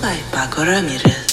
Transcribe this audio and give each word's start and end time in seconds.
Spotify 0.00 0.22
Paco 0.32 0.64
Ramírez. 0.64 1.29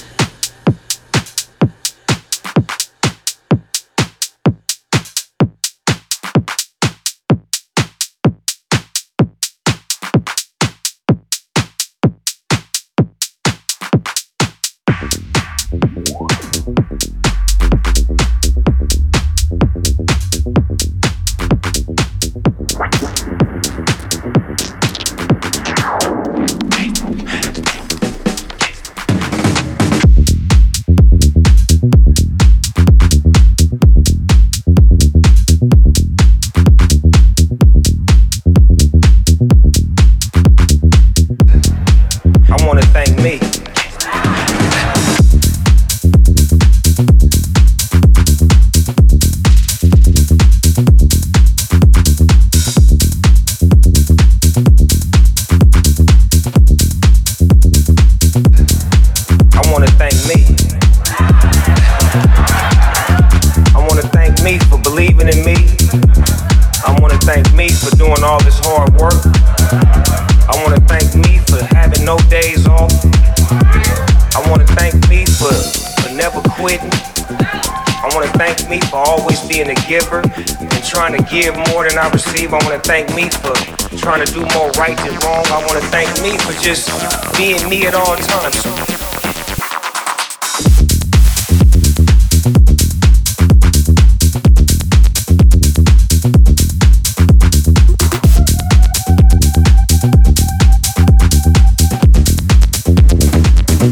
Me 83.17 83.29
for 83.31 83.53
trying 83.97 84.23
to 84.23 84.31
do 84.31 84.41
more 84.53 84.69
right 84.77 84.95
than 84.97 85.17
wrong. 85.21 85.43
I 85.47 85.65
wanna 85.65 85.81
thank 85.89 86.07
me 86.21 86.37
for 86.37 86.53
just 86.61 86.87
being 87.35 87.67
me 87.67 87.87
at 87.87 87.95
all 87.95 88.15
times. 88.15 88.63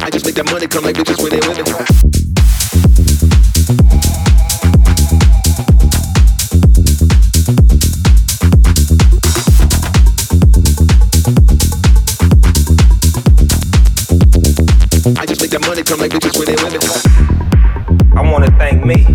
I 0.03 0.09
just 0.11 0.25
make 0.25 0.35
that 0.35 0.45
money 0.51 0.67
come 0.67 0.83
like 0.83 0.95
bitches 0.97 1.19
when 1.19 1.31
they 1.31 1.39
women. 1.47 2.14
That 15.59 15.67
money 15.69 15.83
come 15.83 15.99
like 15.99 16.11
bitches 16.11 16.35
when 16.37 16.47
they 16.51 16.57
women. 16.63 16.81
I 18.17 18.29
wanna 18.29 18.51
thank 18.57 18.83
me. 18.83 19.05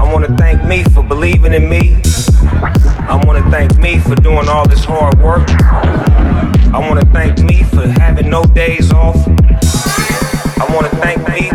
I 0.00 0.10
wanna 0.10 0.34
thank 0.38 0.64
me 0.64 0.84
for 0.84 1.02
believing 1.02 1.52
in 1.52 1.68
me. 1.68 2.00
I 3.08 3.20
wanna 3.26 3.42
thank 3.50 3.76
me 3.76 3.98
for 3.98 4.14
doing 4.14 4.48
all 4.48 4.66
this 4.66 4.84
hard 4.84 5.18
work. 5.18 5.46
I 6.72 6.78
wanna 6.78 7.04
thank 7.12 7.40
me 7.40 7.62
for 7.64 7.86
having 7.86 8.30
no 8.30 8.44
days 8.44 8.90
off. 8.90 9.16
I 10.58 10.66
wanna 10.72 10.88
thank 10.88 11.28
me. 11.28 11.49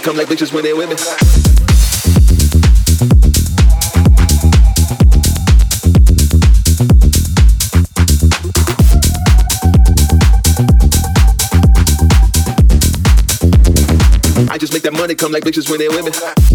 Money 0.00 0.06
come 0.06 0.16
like 0.16 0.28
bitches 0.28 0.52
when 0.52 0.62
they 0.62 0.72
women. 0.72 0.96
I 14.48 14.58
just 14.58 14.72
make 14.72 14.82
that 14.82 14.92
money 14.92 15.14
come 15.14 15.32
like 15.32 15.44
bitches 15.44 15.68
when 15.70 15.78
they 15.78 15.88
women. 15.88 16.49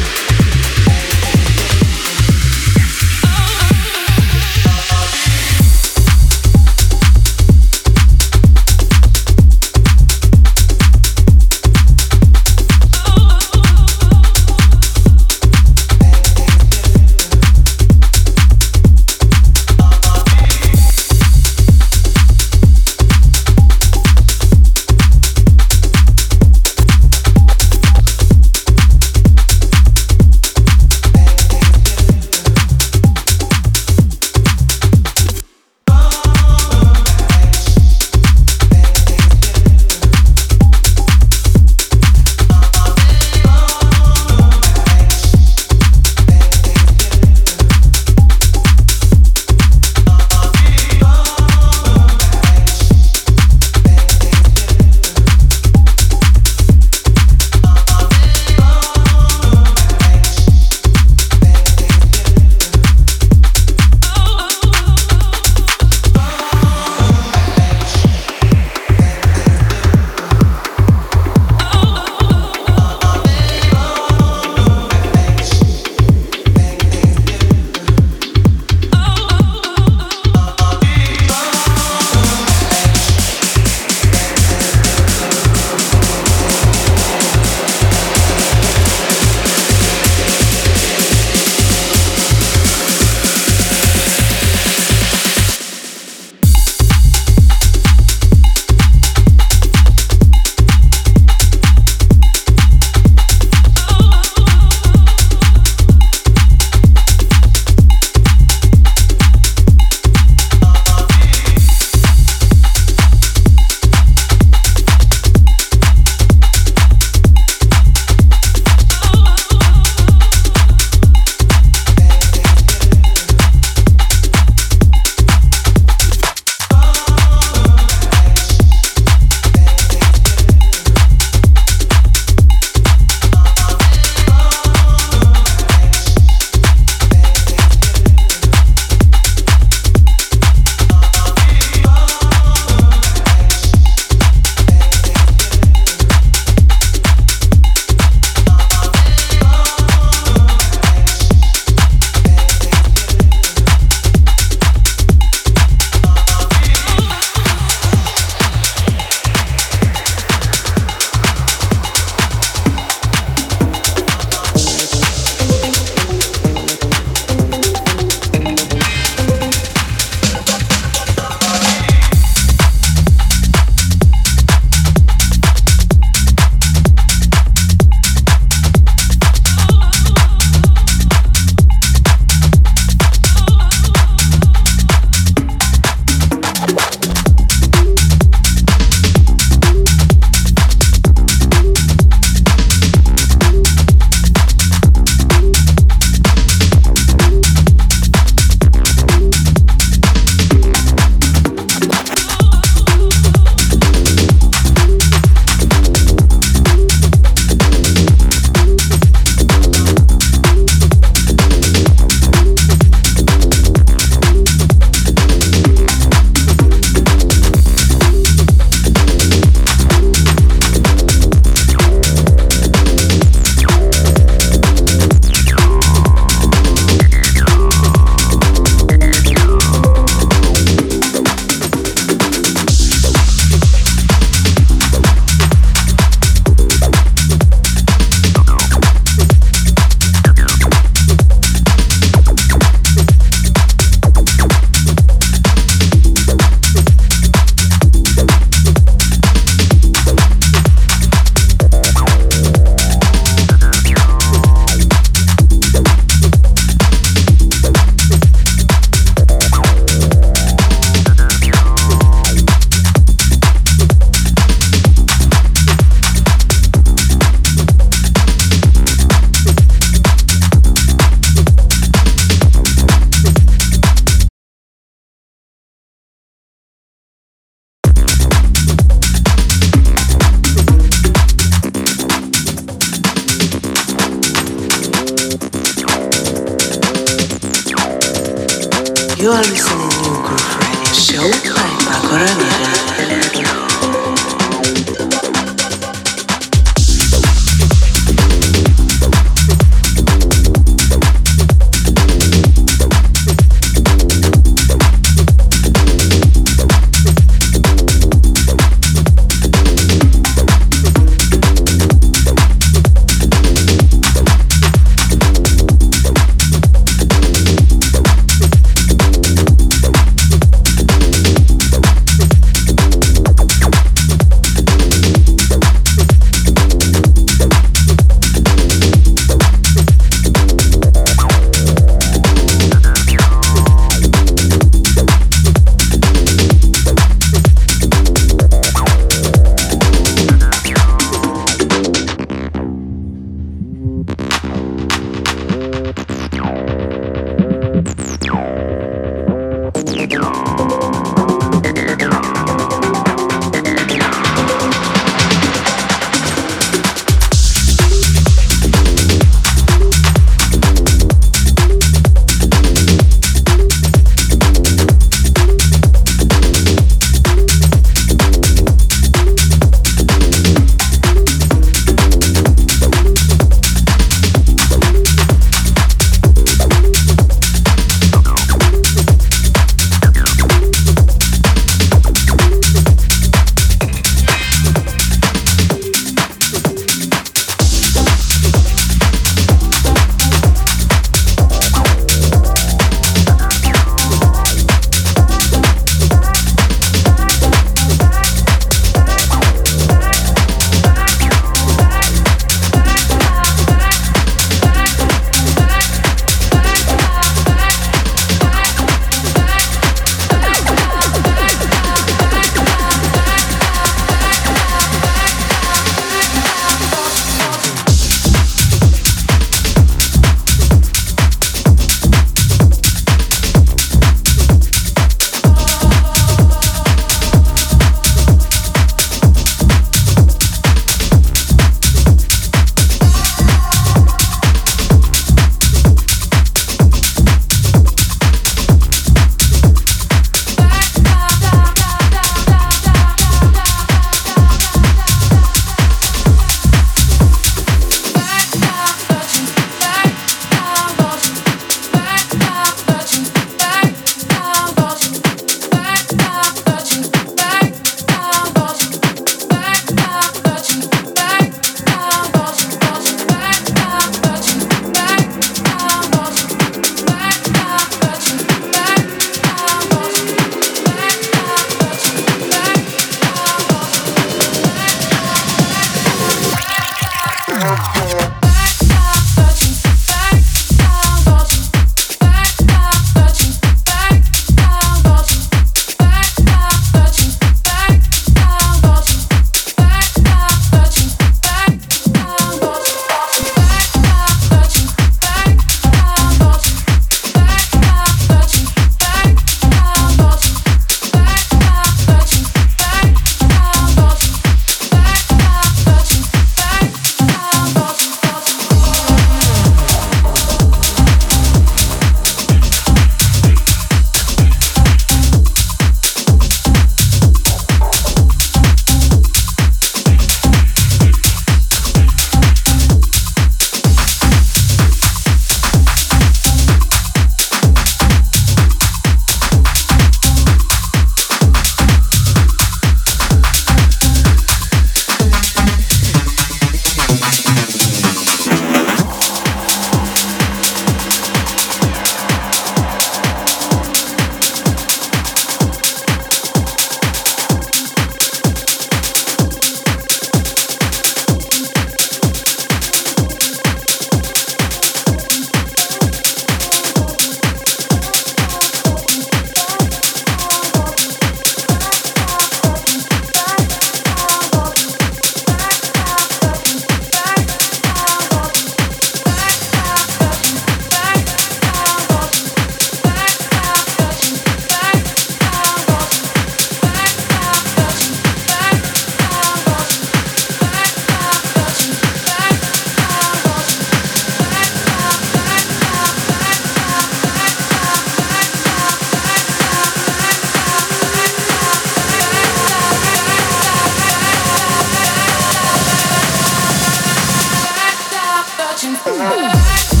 Bye. 599.17 600.00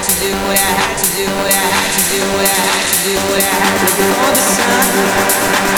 what 0.03 0.59
I 0.59 0.71
had 0.83 0.97
to 0.97 1.07
do, 1.15 1.23
what 1.23 1.47
I 1.47 1.63
had 1.63 1.87
to 1.95 2.03
do, 2.11 2.19
what 2.35 2.43
I 2.43 2.59
had 2.59 2.83
to 2.91 2.97
do, 3.07 3.15
what 3.31 3.39
I 3.39 3.55
had 3.55 3.77
to 3.79 3.87
do. 3.95 4.03
Before 4.03 4.31
the 4.31 4.43
sun, 4.51 4.83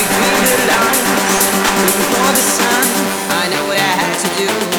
between 0.01 0.41
the 0.49 0.57
lines, 0.65 1.45
before 1.93 2.31
the 2.33 2.45
sun, 2.57 2.85
I 3.29 3.49
know 3.53 3.67
what 3.67 3.77
I 3.77 3.93
had 4.01 4.17
to 4.17 4.29
do. 4.37 4.74